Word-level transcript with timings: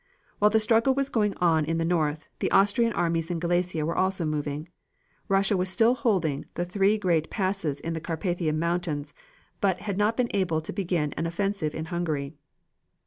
While 0.39 0.49
the 0.49 0.59
struggle 0.59 0.95
was 0.95 1.11
going 1.11 1.37
on 1.37 1.63
in 1.63 1.77
the 1.77 1.85
north, 1.85 2.27
the 2.39 2.49
Austrian 2.49 2.91
armies 2.93 3.29
in 3.29 3.37
Galicia 3.37 3.85
were 3.85 3.95
also 3.95 4.25
moving, 4.25 4.67
Russia 5.27 5.55
was 5.55 5.69
still 5.69 5.93
holding 5.93 6.45
the 6.55 6.65
three 6.65 6.97
great 6.97 7.29
passes 7.29 7.79
in 7.79 7.93
the 7.93 8.01
Carpathian 8.01 8.57
Mountains, 8.57 9.13
but 9.59 9.81
had 9.81 9.99
not 9.99 10.17
been 10.17 10.31
able 10.33 10.59
to 10.59 10.73
begin 10.73 11.13
an 11.17 11.27
offensive 11.27 11.75
in 11.75 11.85
Hungary. 11.93 12.33